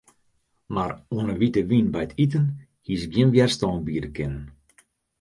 Mar 0.73 0.91
oan 1.13 1.27
'e 1.29 1.35
wite 1.41 1.61
wyn 1.69 1.87
by 1.93 2.01
it 2.05 2.13
iten 2.23 2.45
hie 2.85 2.99
se 3.01 3.07
gjin 3.13 3.33
wjerstân 3.33 3.77
biede 3.85 4.09
kinnen. 4.15 4.45